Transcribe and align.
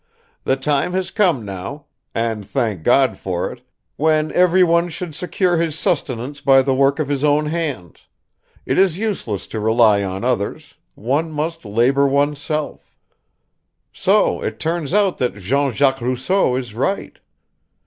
The 0.45 0.55
time 0.55 0.93
has 0.93 1.11
come 1.11 1.45
now 1.45 1.85
and 2.15 2.43
thank 2.43 2.81
God 2.81 3.19
for 3.19 3.51
it! 3.53 3.61
when 3.97 4.31
everyone 4.31 4.89
should 4.89 5.13
secure 5.13 5.57
his 5.57 5.77
sustenance 5.77 6.41
by 6.41 6.63
the 6.63 6.73
work 6.73 6.97
of 6.97 7.07
his 7.07 7.23
own 7.23 7.45
hands: 7.45 7.99
it 8.65 8.79
is 8.79 8.97
useless 8.97 9.45
to 9.45 9.59
rely 9.59 10.01
on 10.03 10.23
others; 10.23 10.73
one 10.95 11.31
must 11.31 11.65
labor 11.65 12.07
oneself. 12.07 12.97
So 13.93 14.41
it 14.41 14.59
turns 14.59 14.91
out 14.91 15.19
that 15.19 15.35
Jean 15.35 15.71
Jacques 15.71 16.01
Rousseau 16.01 16.55
is 16.55 16.73
right. 16.73 17.19